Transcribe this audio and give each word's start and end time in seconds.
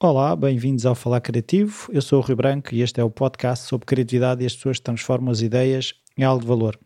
Olá, 0.00 0.34
bem-vindos 0.34 0.86
ao 0.86 0.94
Falar 0.94 1.20
Criativo. 1.20 1.90
Eu 1.92 2.00
sou 2.00 2.20
o 2.20 2.22
Rui 2.22 2.34
Branco 2.34 2.74
e 2.74 2.80
este 2.80 3.00
é 3.00 3.04
o 3.04 3.10
podcast 3.10 3.66
sobre 3.66 3.84
criatividade 3.84 4.42
e 4.42 4.46
as 4.46 4.56
pessoas 4.56 4.78
que 4.78 4.84
transformam 4.84 5.30
as 5.30 5.42
ideias 5.42 5.92
em 6.16 6.24
algo 6.24 6.40
de 6.40 6.48
valor. 6.48 6.78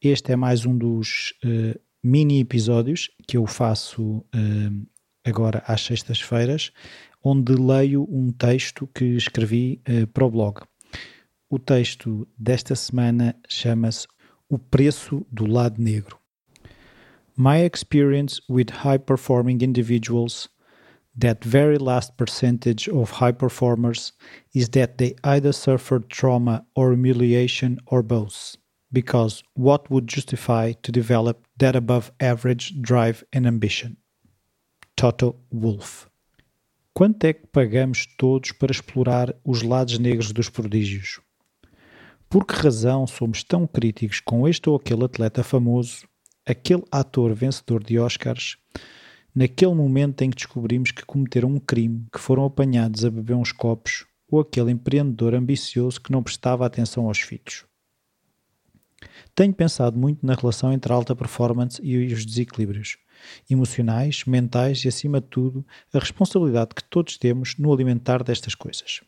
Este 0.00 0.32
é 0.32 0.36
mais 0.36 0.64
um 0.64 0.78
dos 0.78 1.34
uh, 1.44 1.78
mini 2.02 2.40
episódios 2.40 3.10
que 3.26 3.36
eu 3.36 3.44
faço 3.44 4.18
uh, 4.18 4.86
agora 5.24 5.64
às 5.66 5.80
sextas-feiras, 5.80 6.70
onde 7.24 7.54
leio 7.54 8.06
um 8.08 8.30
texto 8.30 8.86
que 8.94 9.04
escrevi 9.16 9.82
uh, 9.88 10.06
para 10.06 10.24
o 10.24 10.30
blog. 10.30 10.60
O 11.50 11.58
texto 11.58 12.28
desta 12.38 12.76
semana 12.76 13.34
chama-se 13.48 14.06
O 14.48 14.58
Preço 14.58 15.26
do 15.30 15.44
Lado 15.44 15.82
Negro. 15.82 16.24
My 17.38 17.58
experience 17.58 18.40
with 18.48 18.70
high 18.70 18.96
performing 18.96 19.60
individuals 19.60 20.48
that 21.18 21.44
very 21.44 21.76
last 21.76 22.16
percentage 22.16 22.88
of 22.88 23.10
high 23.10 23.32
performers 23.32 24.12
is 24.54 24.70
that 24.70 24.96
they 24.96 25.16
either 25.22 25.52
suffered 25.52 26.08
trauma 26.08 26.64
or 26.74 26.92
humiliation 26.92 27.78
or 27.86 28.02
both. 28.02 28.56
Because 28.90 29.42
what 29.52 29.90
would 29.90 30.06
justify 30.06 30.72
to 30.82 30.90
develop 30.90 31.46
that 31.58 31.76
above 31.76 32.10
average 32.20 32.80
drive 32.80 33.22
and 33.34 33.46
ambition? 33.46 33.98
Toto 34.96 35.36
Wolff. 35.52 36.08
Quanto 36.94 37.24
é 37.24 37.34
que 37.34 37.46
pagamos 37.48 38.06
todos 38.16 38.52
para 38.52 38.72
explorar 38.72 39.34
os 39.44 39.60
lados 39.62 39.98
negros 39.98 40.32
dos 40.32 40.48
prodígios? 40.48 41.20
Por 42.30 42.46
que 42.46 42.54
razão 42.54 43.06
somos 43.06 43.44
tão 43.44 43.66
críticos 43.66 44.20
com 44.20 44.48
este 44.48 44.70
ou 44.70 44.76
aquele 44.76 45.04
atleta 45.04 45.44
famoso, 45.44 46.08
aquele 46.46 46.84
ator 46.90 47.34
vencedor 47.34 47.82
de 47.82 47.98
Oscars, 47.98 48.56
naquele 49.34 49.74
momento 49.74 50.22
em 50.22 50.30
que 50.30 50.36
descobrimos 50.36 50.92
que 50.92 51.04
cometeram 51.04 51.48
um 51.48 51.58
crime, 51.58 52.06
que 52.12 52.20
foram 52.20 52.44
apanhados 52.44 53.04
a 53.04 53.10
beber 53.10 53.34
uns 53.34 53.50
copos, 53.50 54.06
ou 54.28 54.40
aquele 54.40 54.70
empreendedor 54.70 55.34
ambicioso 55.34 56.00
que 56.00 56.12
não 56.12 56.22
prestava 56.22 56.64
atenção 56.64 57.06
aos 57.06 57.18
filhos. 57.18 57.64
Tenho 59.34 59.52
pensado 59.52 59.98
muito 59.98 60.24
na 60.24 60.34
relação 60.34 60.72
entre 60.72 60.92
a 60.92 60.96
alta 60.96 61.14
performance 61.14 61.80
e 61.82 62.12
os 62.12 62.24
desequilíbrios 62.24 62.96
emocionais, 63.48 64.24
mentais 64.26 64.84
e, 64.84 64.88
acima 64.88 65.20
de 65.20 65.26
tudo, 65.26 65.66
a 65.92 65.98
responsabilidade 65.98 66.74
que 66.74 66.84
todos 66.84 67.16
temos 67.16 67.56
no 67.58 67.72
alimentar 67.72 68.22
destas 68.22 68.54
coisas. 68.54 69.00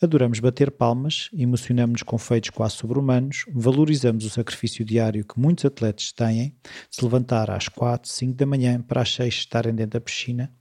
Adoramos 0.00 0.40
bater 0.40 0.70
palmas, 0.70 1.28
emocionamos-nos 1.32 2.02
com 2.02 2.18
feitos 2.18 2.50
quase 2.50 2.76
sobre-humanos, 2.76 3.44
valorizamos 3.52 4.24
o 4.24 4.30
sacrifício 4.30 4.84
diário 4.84 5.24
que 5.24 5.40
muitos 5.40 5.64
atletas 5.64 6.12
têm, 6.12 6.54
se 6.90 7.02
levantar 7.02 7.50
às 7.50 7.68
4, 7.68 8.08
5 8.08 8.34
da 8.34 8.46
manhã 8.46 8.80
para 8.80 9.02
às 9.02 9.12
6 9.14 9.34
estarem 9.34 9.74
dentro 9.74 9.98
da 9.98 10.04
piscina, 10.04 10.52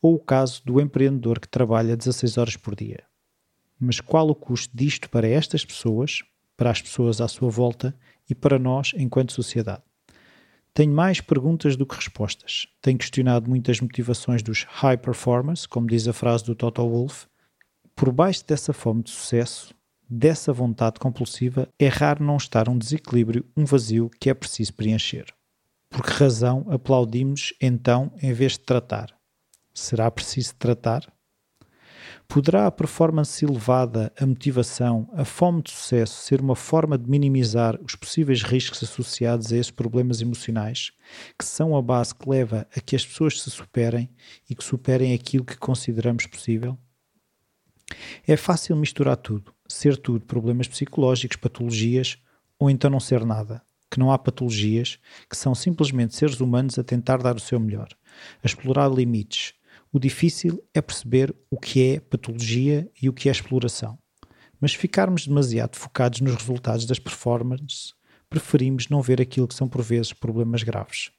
ou 0.00 0.14
o 0.14 0.20
caso 0.20 0.62
do 0.64 0.80
empreendedor 0.80 1.40
que 1.40 1.48
trabalha 1.48 1.96
16 1.96 2.38
horas 2.38 2.56
por 2.56 2.74
dia. 2.74 3.02
Mas 3.78 4.00
qual 4.00 4.28
o 4.28 4.34
custo 4.34 4.76
disto 4.76 5.10
para 5.10 5.26
estas 5.26 5.64
pessoas, 5.64 6.22
para 6.56 6.70
as 6.70 6.80
pessoas 6.80 7.20
à 7.20 7.26
sua 7.26 7.50
volta 7.50 7.96
e 8.28 8.34
para 8.34 8.58
nós 8.58 8.92
enquanto 8.96 9.32
sociedade? 9.32 9.82
Tenho 10.74 10.92
mais 10.92 11.20
perguntas 11.20 11.76
do 11.76 11.84
que 11.84 11.94
respostas. 11.94 12.66
Tenho 12.80 12.96
questionado 12.96 13.48
muitas 13.48 13.78
motivações 13.80 14.42
dos 14.42 14.64
high 14.64 14.96
performers, 14.96 15.66
como 15.66 15.86
diz 15.86 16.08
a 16.08 16.14
frase 16.14 16.44
do 16.44 16.54
Toto 16.54 16.88
Wolff. 16.88 17.26
Por 17.94 18.10
baixo 18.10 18.42
dessa 18.46 18.72
fome 18.72 19.02
de 19.02 19.10
sucesso, 19.10 19.74
dessa 20.08 20.50
vontade 20.50 20.98
compulsiva, 20.98 21.68
é 21.78 21.88
raro 21.88 22.24
não 22.24 22.38
estar 22.38 22.70
um 22.70 22.78
desequilíbrio, 22.78 23.44
um 23.54 23.66
vazio 23.66 24.10
que 24.18 24.30
é 24.30 24.34
preciso 24.34 24.72
preencher. 24.72 25.26
Por 25.90 26.02
que 26.02 26.12
razão 26.12 26.66
aplaudimos 26.70 27.52
então 27.60 28.10
em 28.22 28.32
vez 28.32 28.52
de 28.52 28.60
tratar? 28.60 29.14
Será 29.74 30.10
preciso 30.10 30.54
tratar? 30.54 31.12
Poderá 32.28 32.66
a 32.66 32.70
performance 32.70 33.44
elevada, 33.44 34.12
a 34.18 34.26
motivação, 34.26 35.08
a 35.12 35.24
fome 35.24 35.62
de 35.62 35.70
sucesso 35.70 36.22
ser 36.22 36.40
uma 36.40 36.56
forma 36.56 36.96
de 36.96 37.08
minimizar 37.08 37.78
os 37.82 37.94
possíveis 37.94 38.42
riscos 38.42 38.82
associados 38.82 39.52
a 39.52 39.56
esses 39.56 39.70
problemas 39.70 40.20
emocionais, 40.20 40.92
que 41.38 41.44
são 41.44 41.76
a 41.76 41.82
base 41.82 42.14
que 42.14 42.28
leva 42.28 42.66
a 42.74 42.80
que 42.80 42.96
as 42.96 43.04
pessoas 43.04 43.40
se 43.40 43.50
superem 43.50 44.08
e 44.48 44.54
que 44.54 44.64
superem 44.64 45.14
aquilo 45.14 45.44
que 45.44 45.56
consideramos 45.56 46.26
possível? 46.26 46.78
É 48.26 48.36
fácil 48.36 48.76
misturar 48.76 49.16
tudo, 49.16 49.52
ser 49.68 49.96
tudo 49.96 50.24
problemas 50.24 50.68
psicológicos, 50.68 51.36
patologias, 51.36 52.18
ou 52.58 52.70
então 52.70 52.90
não 52.90 53.00
ser 53.00 53.24
nada, 53.24 53.62
que 53.90 53.98
não 53.98 54.10
há 54.10 54.18
patologias, 54.18 54.98
que 55.28 55.36
são 55.36 55.54
simplesmente 55.54 56.14
seres 56.14 56.40
humanos 56.40 56.78
a 56.78 56.84
tentar 56.84 57.18
dar 57.18 57.36
o 57.36 57.40
seu 57.40 57.60
melhor, 57.60 57.88
a 58.42 58.46
explorar 58.46 58.88
limites, 58.88 59.54
o 59.92 60.00
difícil 60.00 60.64
é 60.72 60.80
perceber 60.80 61.34
o 61.50 61.58
que 61.58 61.92
é 61.92 62.00
patologia 62.00 62.90
e 63.00 63.08
o 63.10 63.12
que 63.12 63.28
é 63.28 63.32
exploração. 63.32 63.98
Mas 64.58 64.72
se 64.72 64.78
ficarmos 64.78 65.26
demasiado 65.26 65.76
focados 65.76 66.20
nos 66.20 66.34
resultados 66.34 66.86
das 66.86 66.98
performances, 66.98 67.92
preferimos 68.30 68.88
não 68.88 69.02
ver 69.02 69.20
aquilo 69.20 69.46
que 69.46 69.54
são 69.54 69.68
por 69.68 69.82
vezes 69.82 70.12
problemas 70.14 70.62
graves. 70.62 71.10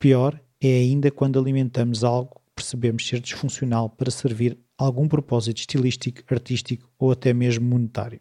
Pior 0.00 0.40
é 0.60 0.78
ainda 0.78 1.10
quando 1.10 1.38
alimentamos 1.38 2.02
algo 2.02 2.40
que 2.46 2.52
percebemos 2.56 3.06
ser 3.06 3.20
disfuncional 3.20 3.88
para 3.88 4.10
servir 4.10 4.58
algum 4.76 5.06
propósito 5.06 5.58
estilístico, 5.58 6.22
artístico 6.28 6.90
ou 6.98 7.12
até 7.12 7.32
mesmo 7.32 7.68
monetário. 7.68 8.20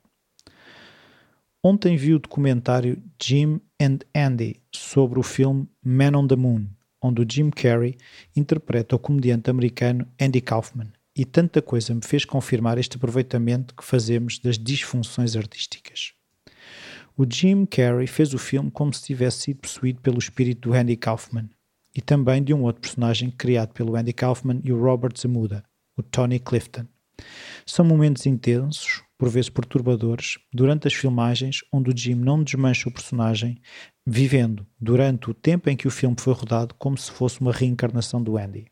Ontem 1.63 1.97
vi 1.97 2.13
o 2.13 2.19
documentário 2.19 3.01
Jim 3.21 3.59
and 3.81 3.99
Andy 4.15 4.61
sobre 4.73 5.19
o 5.19 5.23
filme 5.23 5.67
Man 5.83 6.15
on 6.15 6.27
the 6.27 6.35
Moon, 6.35 6.67
onde 7.01 7.21
o 7.21 7.25
Jim 7.29 7.49
Carrey 7.49 7.97
interpreta 8.35 8.95
o 8.95 8.99
comediante 8.99 9.49
americano 9.49 10.07
Andy 10.19 10.41
Kaufman. 10.41 10.91
E 11.15 11.25
tanta 11.25 11.61
coisa 11.61 11.93
me 11.93 12.01
fez 12.01 12.23
confirmar 12.23 12.77
este 12.77 12.97
aproveitamento 12.97 13.75
que 13.75 13.83
fazemos 13.83 14.39
das 14.39 14.57
disfunções 14.57 15.35
artísticas. 15.35 16.13
O 17.17 17.25
Jim 17.29 17.65
Carrey 17.65 18.07
fez 18.07 18.33
o 18.33 18.37
filme 18.37 18.71
como 18.71 18.93
se 18.93 19.03
tivesse 19.03 19.39
sido 19.39 19.57
possuído 19.57 19.99
pelo 19.99 20.19
espírito 20.19 20.69
do 20.69 20.75
Andy 20.75 20.95
Kaufman 20.95 21.49
e 21.93 22.01
também 22.01 22.41
de 22.41 22.53
um 22.53 22.63
outro 22.63 22.81
personagem 22.81 23.29
criado 23.29 23.73
pelo 23.73 23.95
Andy 23.95 24.13
Kaufman 24.13 24.61
e 24.63 24.71
o 24.71 24.81
Robert 24.81 25.13
Zamuda, 25.19 25.63
o 25.97 26.03
Tony 26.03 26.39
Clifton. 26.39 26.85
São 27.65 27.83
momentos 27.83 28.25
intensos, 28.25 29.03
por 29.17 29.27
vezes 29.27 29.49
perturbadores, 29.49 30.37
durante 30.53 30.87
as 30.87 30.93
filmagens 30.93 31.59
onde 31.73 31.89
o 31.89 31.97
Jim 31.97 32.15
não 32.15 32.41
desmancha 32.41 32.87
o 32.87 32.93
personagem, 32.93 33.61
vivendo 34.11 34.65
durante 34.81 35.29
o 35.29 35.35
tempo 35.35 35.69
em 35.69 35.77
que 35.77 35.87
o 35.87 35.91
filme 35.91 36.15
foi 36.17 36.33
rodado 36.33 36.73
como 36.79 36.97
se 36.97 37.11
fosse 37.11 37.39
uma 37.41 37.51
reencarnação 37.51 38.23
do 38.23 38.37
Andy. 38.37 38.65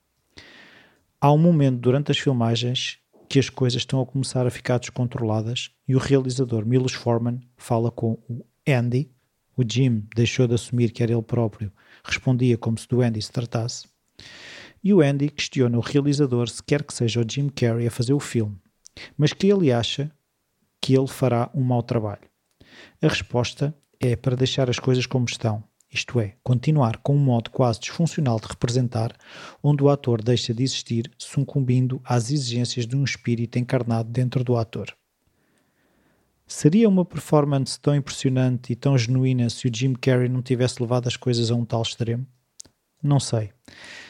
Há 1.22 1.32
um 1.32 1.38
momento 1.38 1.78
durante 1.78 2.12
as 2.12 2.18
filmagens 2.18 2.98
que 3.30 3.38
as 3.38 3.48
coisas 3.48 3.84
estão 3.84 4.02
a 4.02 4.06
começar 4.06 4.48
a 4.48 4.50
ficar 4.50 4.80
descontroladas 4.80 5.70
e 5.88 5.96
o 5.96 6.00
realizador 6.00 6.66
Milos 6.66 6.94
Forman 6.94 7.40
fala 7.56 7.92
com 7.92 8.14
o 8.28 8.44
Andy. 8.68 9.12
O 9.56 9.64
Jim 9.64 10.08
deixou 10.16 10.48
de 10.48 10.56
assumir 10.56 10.92
que 10.92 11.04
era 11.04 11.12
ele 11.12 11.22
próprio, 11.22 11.72
respondia 12.04 12.58
como 12.58 12.78
se 12.80 12.88
do 12.88 13.02
Andy 13.02 13.22
se 13.22 13.32
tratasse. 13.32 13.88
E 14.84 14.92
o 14.92 15.02
Andy 15.02 15.30
questiona 15.30 15.78
o 15.78 15.82
realizador 15.82 16.50
se 16.50 16.64
quer 16.64 16.84
que 16.84 16.94
seja 16.94 17.22
o 17.22 17.30
Jim 17.30 17.50
Carrey 17.50 17.86
a 17.86 17.92
fazer 17.92 18.14
o 18.14 18.20
filme, 18.20 18.58
mas 19.16 19.34
que 19.34 19.48
ele 19.48 19.72
acha 19.72 20.12
que 20.82 20.98
ele 20.98 21.08
fará 21.08 21.52
um 21.54 21.62
mau 21.62 21.84
trabalho. 21.84 22.28
A 23.02 23.08
resposta 23.08 23.76
é 24.00 24.16
para 24.16 24.36
deixar 24.36 24.70
as 24.70 24.80
coisas 24.80 25.06
como 25.06 25.26
estão, 25.26 25.64
isto 25.92 26.20
é, 26.20 26.36
continuar 26.44 26.98
com 26.98 27.16
um 27.16 27.20
modo 27.20 27.50
quase 27.50 27.80
disfuncional 27.80 28.40
de 28.40 28.48
representar, 28.48 29.16
onde 29.64 29.84
o 29.84 29.90
ator 29.90 30.22
deixa 30.22 30.54
de 30.54 30.62
existir, 30.62 31.10
sucumbindo 31.18 32.02
às 32.04 32.30
exigências 32.30 32.86
de 32.86 32.96
um 32.96 33.04
espírito 33.04 33.58
encarnado 33.58 34.10
dentro 34.10 34.44
do 34.44 34.58
ator. 34.58 34.94
Seria 36.46 36.88
uma 36.88 37.06
performance 37.06 37.80
tão 37.80 37.96
impressionante 37.96 38.72
e 38.72 38.76
tão 38.76 38.98
genuína 38.98 39.50
se 39.50 39.68
o 39.68 39.72
Jim 39.74 39.94
Carrey 39.94 40.30
não 40.30 40.42
tivesse 40.42 40.82
levado 40.82 41.08
as 41.08 41.18
coisas 41.18 41.52
a 41.52 41.56
um 41.56 41.66
tal 41.66 41.82
extremo? 41.82 42.26
Não 43.02 43.20
sei. 43.20 43.52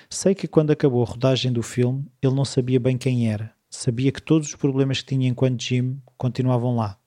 Sei 0.10 0.34
que 0.34 0.48
quando 0.48 0.72
acabou 0.72 1.04
a 1.04 1.08
rodagem 1.08 1.52
do 1.52 1.62
filme, 1.62 2.06
ele 2.22 2.34
não 2.34 2.46
sabia 2.46 2.80
bem 2.80 2.98
quem 2.98 3.32
era. 3.32 3.54
Sabia 3.70 4.12
que 4.12 4.22
todos 4.22 4.50
os 4.50 4.56
problemas 4.56 5.02
que 5.02 5.08
tinha 5.08 5.28
enquanto 5.28 5.64
Jim 5.64 6.02
continuavam 6.18 6.76
lá. 6.76 6.98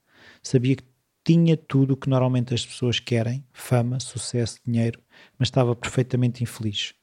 Sabia 0.43 0.77
que 0.77 0.85
tinha 1.25 1.56
tudo 1.56 1.94
o 1.94 1.96
que 1.96 2.08
normalmente 2.08 2.55
as 2.55 2.64
pessoas 2.64 2.99
querem: 2.99 3.44
fama, 3.52 4.00
sucesso, 4.00 4.58
dinheiro, 4.67 5.00
mas 5.38 5.49
estava 5.49 5.76
perfeitamente 5.76 6.43
infeliz. 6.43 6.94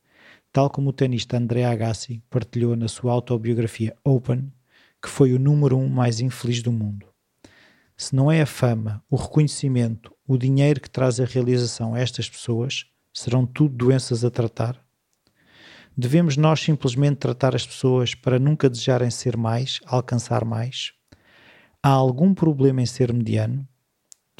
Tal 0.51 0.69
como 0.69 0.89
o 0.89 0.93
tenista 0.93 1.37
André 1.37 1.65
Agassi 1.65 2.23
partilhou 2.29 2.75
na 2.75 2.87
sua 2.87 3.11
autobiografia 3.11 3.95
Open, 4.03 4.51
que 5.01 5.09
foi 5.09 5.33
o 5.33 5.39
número 5.39 5.77
um 5.77 5.87
mais 5.87 6.19
infeliz 6.19 6.61
do 6.61 6.71
mundo. 6.71 7.07
Se 7.95 8.15
não 8.15 8.31
é 8.31 8.41
a 8.41 8.45
fama, 8.45 9.03
o 9.09 9.15
reconhecimento, 9.15 10.13
o 10.27 10.37
dinheiro 10.37 10.81
que 10.81 10.89
traz 10.89 11.19
a 11.19 11.25
realização 11.25 11.95
a 11.95 11.99
estas 11.99 12.29
pessoas, 12.29 12.85
serão 13.13 13.45
tudo 13.45 13.75
doenças 13.75 14.23
a 14.23 14.29
tratar? 14.29 14.79
Devemos 15.97 16.37
nós 16.37 16.59
simplesmente 16.59 17.17
tratar 17.17 17.55
as 17.55 17.65
pessoas 17.65 18.13
para 18.13 18.37
nunca 18.37 18.69
desejarem 18.69 19.09
ser 19.09 19.35
mais, 19.35 19.79
alcançar 19.85 20.45
mais? 20.45 20.93
Há 21.81 21.89
algum 21.89 22.35
problema 22.35 22.81
em 22.81 22.85
ser 22.85 23.11
mediano? 23.11 23.67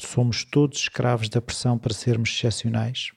Somos 0.00 0.44
todos 0.44 0.78
escravos 0.78 1.28
da 1.28 1.40
pressão 1.40 1.76
para 1.76 1.92
sermos 1.92 2.30
excepcionais? 2.30 3.10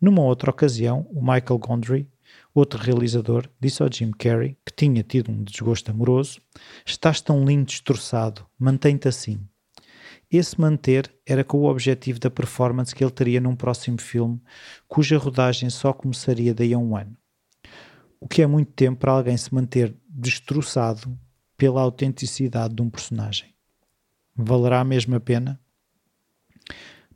Numa 0.00 0.22
outra 0.22 0.50
ocasião, 0.50 1.06
o 1.10 1.20
Michael 1.20 1.58
Gondry, 1.58 2.08
outro 2.54 2.80
realizador, 2.80 3.48
disse 3.60 3.82
ao 3.82 3.92
Jim 3.92 4.10
Carrey, 4.10 4.56
que 4.64 4.72
tinha 4.74 5.02
tido 5.02 5.30
um 5.30 5.44
desgosto 5.44 5.90
amoroso: 5.90 6.40
Estás 6.86 7.20
tão 7.20 7.44
lindo 7.44 7.66
destroçado, 7.66 8.46
mantém-te 8.58 9.08
assim. 9.08 9.46
Esse 10.30 10.60
manter 10.60 11.14
era 11.26 11.44
com 11.44 11.58
o 11.58 11.70
objetivo 11.70 12.18
da 12.18 12.30
performance 12.30 12.94
que 12.94 13.04
ele 13.04 13.10
teria 13.10 13.40
num 13.40 13.54
próximo 13.54 14.00
filme, 14.00 14.42
cuja 14.88 15.18
rodagem 15.18 15.70
só 15.70 15.92
começaria 15.92 16.54
daí 16.54 16.72
a 16.72 16.78
um 16.78 16.96
ano. 16.96 17.16
O 18.18 18.26
que 18.26 18.42
é 18.42 18.46
muito 18.46 18.72
tempo 18.72 19.00
para 19.00 19.12
alguém 19.12 19.36
se 19.36 19.54
manter 19.54 19.94
destroçado 20.08 21.16
pela 21.56 21.82
autenticidade 21.82 22.74
de 22.74 22.82
um 22.82 22.90
personagem. 22.90 23.54
Valerá 24.34 24.80
a 24.80 25.20
pena? 25.20 25.60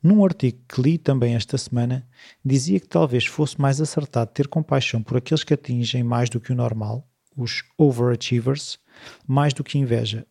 Num 0.02 0.24
artigo 0.24 0.60
que 0.68 0.80
li 0.80 0.96
também 0.96 1.34
esta 1.34 1.58
semana, 1.58 2.06
dizia 2.44 2.78
que 2.78 2.88
talvez 2.88 3.26
fosse 3.26 3.60
mais 3.60 3.80
acertado 3.80 4.30
ter 4.32 4.46
compaixão 4.46 5.02
por 5.02 5.16
aqueles 5.16 5.42
que 5.42 5.54
atingem 5.54 6.04
mais 6.04 6.30
do 6.30 6.40
que 6.40 6.52
o 6.52 6.56
normal, 6.56 7.08
os 7.36 7.62
overachievers, 7.76 8.78
mais 9.26 9.52
do 9.52 9.64
que 9.64 9.78
inveja. 9.78 10.26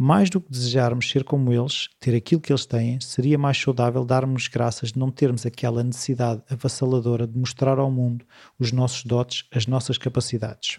Mais 0.00 0.30
do 0.30 0.40
que 0.40 0.50
desejarmos 0.50 1.10
ser 1.10 1.24
como 1.24 1.52
eles, 1.52 1.88
ter 1.98 2.14
aquilo 2.14 2.40
que 2.40 2.52
eles 2.52 2.64
têm, 2.64 3.00
seria 3.00 3.36
mais 3.36 3.58
saudável 3.58 4.04
darmos 4.04 4.46
graças 4.46 4.92
de 4.92 4.98
não 4.98 5.10
termos 5.10 5.44
aquela 5.44 5.82
necessidade 5.82 6.40
avassaladora 6.48 7.26
de 7.26 7.36
mostrar 7.36 7.80
ao 7.80 7.90
mundo 7.90 8.24
os 8.60 8.70
nossos 8.70 9.02
dotes, 9.02 9.44
as 9.52 9.66
nossas 9.66 9.98
capacidades. 9.98 10.78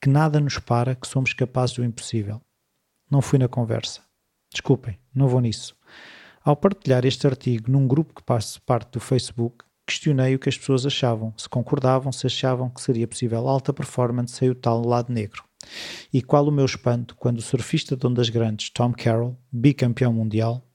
Que 0.00 0.08
nada 0.08 0.40
nos 0.40 0.58
para 0.58 0.94
que 0.94 1.06
somos 1.06 1.34
capazes 1.34 1.76
do 1.76 1.84
impossível. 1.84 2.40
Não 3.10 3.20
fui 3.20 3.38
na 3.38 3.48
conversa. 3.48 4.00
Desculpem, 4.50 4.98
não 5.14 5.28
vou 5.28 5.40
nisso. 5.40 5.76
Ao 6.44 6.56
partilhar 6.56 7.04
este 7.04 7.24
artigo 7.24 7.70
num 7.70 7.86
grupo 7.86 8.12
que 8.14 8.26
faz 8.26 8.58
parte 8.58 8.90
do 8.90 9.00
Facebook, 9.00 9.64
questionei 9.86 10.34
o 10.34 10.40
que 10.40 10.48
as 10.48 10.58
pessoas 10.58 10.84
achavam, 10.84 11.32
se 11.36 11.48
concordavam, 11.48 12.10
se 12.10 12.26
achavam 12.26 12.68
que 12.68 12.82
seria 12.82 13.06
possível 13.06 13.46
alta 13.46 13.72
performance 13.72 14.34
sem 14.34 14.50
o 14.50 14.54
tal 14.54 14.84
lado 14.84 15.12
negro. 15.12 15.44
E 16.12 16.20
qual 16.20 16.44
o 16.48 16.50
meu 16.50 16.64
espanto 16.64 17.14
quando 17.14 17.38
o 17.38 17.42
surfista 17.42 17.96
de 17.96 18.04
ondas 18.04 18.28
grandes 18.28 18.70
Tom 18.70 18.92
Carroll, 18.92 19.38
bicampeão 19.52 20.12
mundial, 20.12 20.66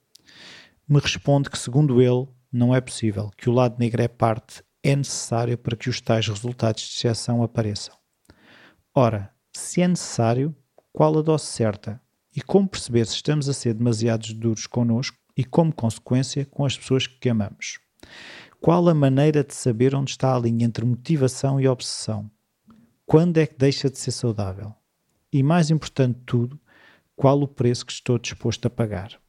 me 0.88 1.02
responde 1.02 1.50
que, 1.50 1.60
segundo 1.60 2.02
ele, 2.02 2.30
não 2.50 2.74
é 2.74 2.80
possível, 2.80 3.30
que 3.36 3.50
o 3.50 3.54
lado 3.54 3.76
negro 3.78 4.02
é 4.02 4.08
parte, 4.08 4.64
é 4.82 4.96
necessário 4.96 5.58
para 5.58 5.76
que 5.76 5.90
os 5.90 6.00
tais 6.00 6.30
resultados 6.30 6.82
de 6.84 6.96
exceção 6.96 7.44
apareçam. 7.44 7.94
Ora, 8.96 9.34
se 9.52 9.82
é 9.82 9.88
necessário, 9.90 10.56
qual 10.94 11.18
a 11.18 11.22
dose 11.22 11.44
certa? 11.44 12.02
E 12.34 12.42
como 12.42 12.70
perceber 12.70 13.06
se 13.06 13.16
estamos 13.16 13.50
a 13.50 13.54
ser 13.54 13.74
demasiados 13.74 14.32
duros 14.32 14.66
connosco 14.66 15.27
e, 15.38 15.44
como 15.44 15.74
consequência, 15.74 16.46
com 16.46 16.66
as 16.66 16.76
pessoas 16.76 17.06
que 17.06 17.30
amamos. 17.30 17.80
Qual 18.60 18.90
a 18.90 18.94
maneira 18.94 19.44
de 19.44 19.54
saber 19.54 19.94
onde 19.94 20.12
está 20.12 20.36
a 20.36 20.40
linha 20.40 20.66
entre 20.66 20.84
motivação 20.84 21.62
e 21.62 21.68
obsessão? 21.68 22.30
Quando 23.06 23.38
é 23.38 23.46
que 23.46 23.58
deixa 23.58 23.90
de 23.90 24.00
ser 24.00 24.12
saudável? 24.12 24.74
E 25.32 25.44
mais 25.44 25.70
importante 25.70 26.18
de 26.18 26.26
tudo, 26.26 26.60
qual 27.16 27.40
o 27.42 27.48
preço 27.48 27.86
que 27.86 27.92
estou 27.92 28.18
disposto 28.18 28.66
a 28.66 28.70
pagar? 28.70 29.20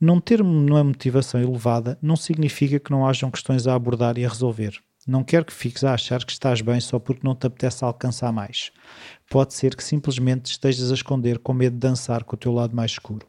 Não 0.00 0.20
ter 0.20 0.40
uma 0.40 0.84
motivação 0.84 1.40
elevada 1.40 1.98
não 2.02 2.16
significa 2.16 2.78
que 2.78 2.90
não 2.90 3.06
hajam 3.06 3.30
questões 3.30 3.66
a 3.66 3.74
abordar 3.74 4.18
e 4.18 4.24
a 4.24 4.28
resolver. 4.28 4.78
Não 5.06 5.24
quero 5.24 5.44
que 5.44 5.52
fiques 5.52 5.84
a 5.84 5.94
achar 5.94 6.24
que 6.24 6.32
estás 6.32 6.60
bem 6.60 6.80
só 6.80 6.98
porque 6.98 7.26
não 7.26 7.34
te 7.34 7.46
apetece 7.46 7.84
alcançar 7.84 8.32
mais. 8.32 8.70
Pode 9.30 9.54
ser 9.54 9.74
que 9.74 9.82
simplesmente 9.82 10.46
estejas 10.46 10.90
a 10.90 10.94
esconder 10.94 11.38
com 11.38 11.52
medo 11.52 11.74
de 11.74 11.80
dançar 11.80 12.24
com 12.24 12.36
o 12.36 12.38
teu 12.38 12.52
lado 12.52 12.76
mais 12.76 12.92
escuro. 12.92 13.27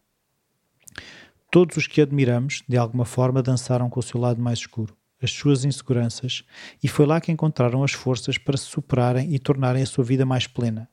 Todos 1.52 1.78
os 1.78 1.88
que 1.88 2.00
admiramos, 2.00 2.62
de 2.68 2.78
alguma 2.78 3.06
forma, 3.06 3.42
dançaram 3.42 3.90
com 3.90 4.00
o 4.00 4.04
seu 4.04 4.20
lado 4.20 4.40
mais 4.40 4.60
escuro, 4.60 4.96
as 5.20 5.32
suas 5.32 5.66
inseguranças, 5.66 6.44
e 6.84 6.88
foi 6.88 7.08
lá 7.08 7.20
que 7.20 7.32
encontraram 7.32 7.84
as 7.84 7.92
forças 7.92 8.38
para 8.38 8.56
se 8.56 8.66
superarem 8.66 9.34
e 9.34 9.40
tornarem 9.40 9.82
a 9.82 9.86
sua 9.88 10.04
vida 10.04 10.28
mais 10.28 10.46
plena. 10.46 10.88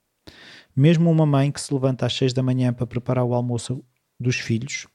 Mesmo 0.74 1.10
uma 1.10 1.26
mãe 1.26 1.52
que 1.52 1.60
se 1.60 1.72
levanta 1.74 2.06
às 2.06 2.14
seis 2.14 2.32
da 2.32 2.42
manhã 2.42 2.72
para 2.72 2.86
preparar 2.86 3.24
o 3.24 3.34
almoço 3.34 3.84
dos 4.18 4.36
filhos 4.36 4.86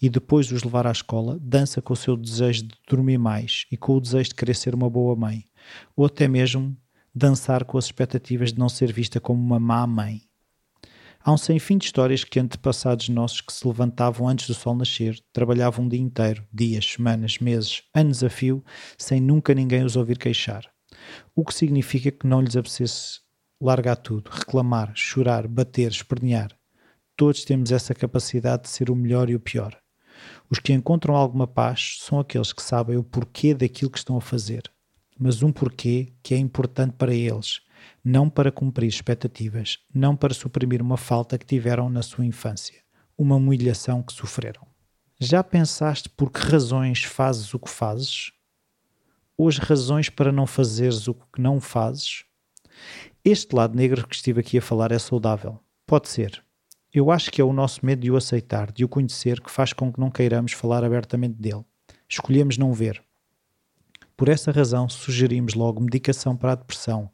e 0.00 0.10
depois 0.10 0.52
os 0.52 0.62
levar 0.62 0.86
à 0.86 0.92
escola, 0.92 1.38
dança 1.40 1.80
com 1.80 1.94
o 1.94 1.96
seu 1.96 2.14
desejo 2.14 2.64
de 2.64 2.74
dormir 2.86 3.18
mais 3.18 3.64
e 3.72 3.76
com 3.76 3.96
o 3.96 4.00
desejo 4.00 4.28
de 4.28 4.34
querer 4.34 4.54
ser 4.54 4.74
uma 4.74 4.90
boa 4.90 5.16
mãe, 5.16 5.44
ou 5.96 6.04
até 6.04 6.28
mesmo 6.28 6.76
dançar 7.14 7.64
com 7.64 7.78
as 7.78 7.86
expectativas 7.86 8.52
de 8.52 8.58
não 8.58 8.68
ser 8.68 8.92
vista 8.92 9.18
como 9.18 9.40
uma 9.40 9.58
má 9.58 9.86
mãe. 9.86 10.25
Há 11.26 11.32
um 11.32 11.36
sem 11.36 11.58
fim 11.58 11.76
de 11.76 11.86
histórias 11.86 12.22
que 12.22 12.38
antepassados 12.38 13.08
nossos 13.08 13.40
que 13.40 13.52
se 13.52 13.66
levantavam 13.66 14.28
antes 14.28 14.46
do 14.46 14.54
sol 14.54 14.76
nascer, 14.76 15.18
trabalhavam 15.32 15.84
um 15.84 15.88
dia 15.88 15.98
inteiro, 15.98 16.46
dias, 16.52 16.86
semanas, 16.86 17.40
meses, 17.40 17.82
anos 17.92 18.22
a 18.22 18.30
fio, 18.30 18.64
sem 18.96 19.20
nunca 19.20 19.52
ninguém 19.52 19.82
os 19.82 19.96
ouvir 19.96 20.18
queixar. 20.18 20.70
O 21.34 21.44
que 21.44 21.52
significa 21.52 22.12
que 22.12 22.28
não 22.28 22.40
lhes 22.40 22.56
apetecesse 22.56 23.18
largar 23.60 23.96
tudo, 23.96 24.30
reclamar, 24.30 24.92
chorar, 24.94 25.48
bater, 25.48 25.90
espernear. 25.90 26.56
Todos 27.16 27.44
temos 27.44 27.72
essa 27.72 27.92
capacidade 27.92 28.62
de 28.62 28.68
ser 28.68 28.88
o 28.88 28.94
melhor 28.94 29.28
e 29.28 29.34
o 29.34 29.40
pior. 29.40 29.76
Os 30.48 30.60
que 30.60 30.72
encontram 30.72 31.16
alguma 31.16 31.48
paz 31.48 31.98
são 32.02 32.20
aqueles 32.20 32.52
que 32.52 32.62
sabem 32.62 32.96
o 32.98 33.02
porquê 33.02 33.52
daquilo 33.52 33.90
que 33.90 33.98
estão 33.98 34.16
a 34.16 34.20
fazer, 34.20 34.62
mas 35.18 35.42
um 35.42 35.50
porquê 35.50 36.12
que 36.22 36.34
é 36.34 36.38
importante 36.38 36.94
para 36.96 37.12
eles 37.12 37.65
não 38.04 38.28
para 38.30 38.52
cumprir 38.52 38.88
expectativas, 38.88 39.78
não 39.92 40.16
para 40.16 40.34
suprimir 40.34 40.80
uma 40.80 40.96
falta 40.96 41.36
que 41.38 41.46
tiveram 41.46 41.88
na 41.88 42.02
sua 42.02 42.24
infância, 42.24 42.80
uma 43.16 43.36
humilhação 43.36 44.02
que 44.02 44.12
sofreram. 44.12 44.66
Já 45.18 45.42
pensaste 45.42 46.08
por 46.08 46.30
que 46.30 46.40
razões 46.40 47.02
fazes 47.02 47.54
o 47.54 47.58
que 47.58 47.70
fazes? 47.70 48.32
Ou 49.36 49.48
as 49.48 49.58
razões 49.58 50.08
para 50.08 50.30
não 50.30 50.46
fazeres 50.46 51.08
o 51.08 51.14
que 51.14 51.40
não 51.40 51.60
fazes? 51.60 52.24
Este 53.24 53.54
lado 53.54 53.74
negro 53.74 54.06
que 54.06 54.14
estive 54.14 54.40
aqui 54.40 54.58
a 54.58 54.62
falar 54.62 54.92
é 54.92 54.98
saudável. 54.98 55.58
Pode 55.86 56.08
ser. 56.08 56.44
Eu 56.92 57.10
acho 57.10 57.30
que 57.30 57.40
é 57.40 57.44
o 57.44 57.52
nosso 57.52 57.84
medo 57.84 58.00
de 58.00 58.10
o 58.10 58.16
aceitar, 58.16 58.72
de 58.72 58.84
o 58.84 58.88
conhecer, 58.88 59.40
que 59.40 59.50
faz 59.50 59.72
com 59.72 59.92
que 59.92 60.00
não 60.00 60.10
queiramos 60.10 60.52
falar 60.52 60.84
abertamente 60.84 61.34
dele. 61.34 61.64
Escolhemos 62.08 62.56
não 62.56 62.72
ver. 62.72 63.02
Por 64.16 64.30
essa 64.30 64.50
razão, 64.50 64.88
sugerimos 64.88 65.52
logo 65.52 65.78
medicação 65.78 66.34
para 66.34 66.52
a 66.52 66.54
depressão. 66.54 67.10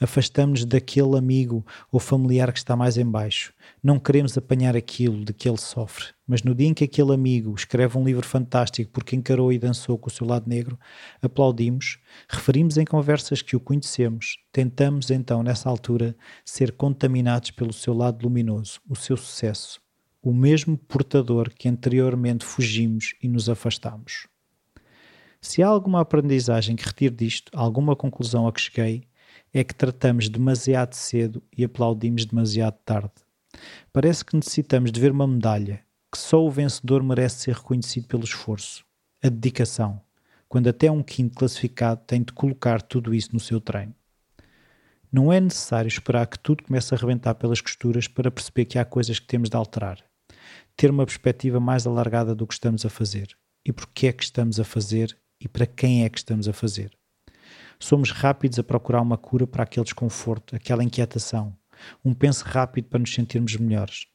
Afastamos-nos 0.00 0.64
daquele 0.64 1.18
amigo 1.18 1.66
ou 1.90 1.98
familiar 1.98 2.52
que 2.52 2.58
está 2.58 2.76
mais 2.76 2.96
em 2.96 3.04
baixo. 3.04 3.52
Não 3.82 3.98
queremos 3.98 4.38
apanhar 4.38 4.76
aquilo 4.76 5.24
de 5.24 5.32
que 5.32 5.48
ele 5.48 5.58
sofre. 5.58 6.06
Mas 6.24 6.44
no 6.44 6.54
dia 6.54 6.68
em 6.68 6.74
que 6.74 6.84
aquele 6.84 7.12
amigo 7.12 7.52
escreve 7.56 7.98
um 7.98 8.04
livro 8.04 8.24
fantástico 8.24 8.92
porque 8.92 9.16
encarou 9.16 9.52
e 9.52 9.58
dançou 9.58 9.98
com 9.98 10.08
o 10.08 10.12
seu 10.12 10.24
lado 10.24 10.48
negro, 10.48 10.78
aplaudimos, 11.20 11.98
referimos 12.28 12.76
em 12.76 12.84
conversas 12.84 13.42
que 13.42 13.56
o 13.56 13.60
conhecemos, 13.60 14.38
tentamos 14.52 15.10
então, 15.10 15.42
nessa 15.42 15.68
altura, 15.68 16.16
ser 16.44 16.70
contaminados 16.70 17.50
pelo 17.50 17.72
seu 17.72 17.92
lado 17.92 18.22
luminoso, 18.22 18.80
o 18.88 18.94
seu 18.94 19.16
sucesso, 19.16 19.80
o 20.22 20.32
mesmo 20.32 20.78
portador 20.78 21.50
que 21.52 21.68
anteriormente 21.68 22.44
fugimos 22.44 23.14
e 23.20 23.28
nos 23.28 23.48
afastamos. 23.48 24.32
Se 25.46 25.62
há 25.62 25.68
alguma 25.68 26.00
aprendizagem 26.00 26.74
que 26.74 26.86
retiro 26.86 27.14
disto, 27.14 27.52
alguma 27.54 27.94
conclusão 27.94 28.48
a 28.48 28.52
que 28.52 28.62
cheguei, 28.62 29.06
é 29.52 29.62
que 29.62 29.74
tratamos 29.74 30.30
demasiado 30.30 30.94
cedo 30.94 31.42
e 31.54 31.62
aplaudimos 31.62 32.24
demasiado 32.24 32.78
tarde. 32.82 33.12
Parece 33.92 34.24
que 34.24 34.34
necessitamos 34.34 34.90
de 34.90 34.98
ver 34.98 35.12
uma 35.12 35.26
medalha, 35.26 35.84
que 36.10 36.16
só 36.16 36.42
o 36.42 36.50
vencedor 36.50 37.02
merece 37.02 37.42
ser 37.42 37.56
reconhecido 37.56 38.06
pelo 38.06 38.24
esforço, 38.24 38.86
a 39.22 39.28
dedicação, 39.28 40.00
quando 40.48 40.68
até 40.68 40.90
um 40.90 41.02
quinto 41.02 41.36
classificado 41.36 42.00
tem 42.06 42.22
de 42.22 42.32
colocar 42.32 42.80
tudo 42.80 43.14
isso 43.14 43.28
no 43.34 43.38
seu 43.38 43.60
treino. 43.60 43.94
Não 45.12 45.30
é 45.30 45.38
necessário 45.38 45.88
esperar 45.88 46.26
que 46.26 46.38
tudo 46.38 46.64
comece 46.64 46.94
a 46.94 46.96
arrebentar 46.96 47.34
pelas 47.34 47.60
costuras 47.60 48.08
para 48.08 48.30
perceber 48.30 48.64
que 48.64 48.78
há 48.78 48.84
coisas 48.84 49.18
que 49.18 49.26
temos 49.26 49.50
de 49.50 49.56
alterar. 49.58 50.02
Ter 50.74 50.90
uma 50.90 51.04
perspectiva 51.04 51.60
mais 51.60 51.86
alargada 51.86 52.34
do 52.34 52.46
que 52.46 52.54
estamos 52.54 52.86
a 52.86 52.88
fazer 52.88 53.36
e 53.62 53.72
porque 53.74 54.06
é 54.06 54.12
que 54.12 54.24
estamos 54.24 54.58
a 54.58 54.64
fazer 54.64 55.14
e 55.40 55.48
para 55.48 55.66
quem 55.66 56.04
é 56.04 56.08
que 56.08 56.18
estamos 56.18 56.48
a 56.48 56.52
fazer. 56.52 56.96
Somos 57.78 58.10
rápidos 58.10 58.58
a 58.58 58.62
procurar 58.62 59.02
uma 59.02 59.18
cura 59.18 59.46
para 59.46 59.64
aquele 59.64 59.84
desconforto, 59.84 60.54
aquela 60.54 60.84
inquietação, 60.84 61.56
um 62.04 62.14
penso 62.14 62.44
rápido 62.44 62.88
para 62.88 63.00
nos 63.00 63.12
sentirmos 63.12 63.56
melhores. 63.56 64.06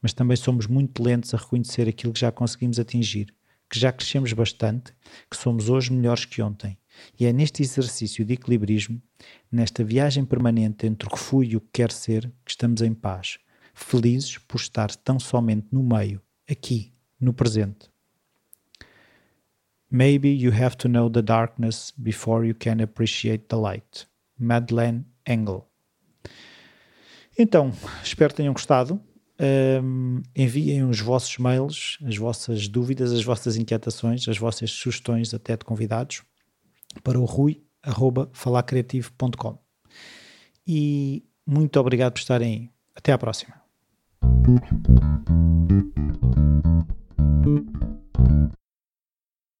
Mas 0.00 0.12
também 0.12 0.36
somos 0.36 0.66
muito 0.66 1.02
lentos 1.02 1.32
a 1.34 1.38
reconhecer 1.38 1.88
aquilo 1.88 2.12
que 2.12 2.20
já 2.20 2.30
conseguimos 2.30 2.78
atingir, 2.78 3.34
que 3.68 3.78
já 3.78 3.90
crescemos 3.90 4.32
bastante, 4.32 4.92
que 5.30 5.36
somos 5.36 5.68
hoje 5.68 5.92
melhores 5.92 6.24
que 6.24 6.40
ontem. 6.42 6.78
E 7.18 7.26
é 7.26 7.32
neste 7.32 7.62
exercício 7.62 8.24
de 8.24 8.34
equilibrismo, 8.34 9.02
nesta 9.50 9.82
viagem 9.82 10.24
permanente 10.24 10.86
entre 10.86 11.08
o 11.08 11.10
que 11.10 11.18
fui 11.18 11.48
e 11.48 11.56
o 11.56 11.60
que 11.60 11.68
quero 11.72 11.92
ser, 11.92 12.32
que 12.44 12.50
estamos 12.50 12.80
em 12.80 12.94
paz, 12.94 13.38
felizes 13.74 14.38
por 14.38 14.58
estar 14.58 14.94
tão 14.96 15.18
somente 15.18 15.66
no 15.72 15.82
meio, 15.82 16.22
aqui, 16.48 16.92
no 17.20 17.32
presente. 17.32 17.90
Maybe 19.90 20.28
you 20.28 20.52
have 20.52 20.76
to 20.78 20.88
know 20.88 21.08
the 21.08 21.22
darkness 21.22 21.92
before 21.92 22.44
you 22.44 22.54
can 22.54 22.80
appreciate 22.80 23.48
the 23.48 23.56
light. 23.56 24.06
Madeleine 24.38 25.06
Engel. 25.26 25.66
Então, 27.38 27.70
espero 28.02 28.30
que 28.30 28.36
tenham 28.36 28.52
gostado. 28.52 29.00
Um, 29.38 30.22
enviem 30.34 30.82
os 30.84 30.98
vossos 31.00 31.36
mails, 31.36 31.98
as 32.04 32.16
vossas 32.16 32.66
dúvidas, 32.68 33.12
as 33.12 33.22
vossas 33.22 33.56
inquietações, 33.56 34.26
as 34.28 34.38
vossas 34.38 34.70
sugestões 34.70 35.34
até 35.34 35.54
de 35.56 35.64
convidados 35.64 36.22
para 37.04 37.20
o 37.20 37.24
rui.falacreativo.com. 37.24 39.58
E 40.66 41.22
muito 41.46 41.78
obrigado 41.78 42.14
por 42.14 42.20
estarem 42.20 42.52
aí. 42.52 42.70
Até 42.94 43.12
à 43.12 43.18
próxima. 43.18 43.54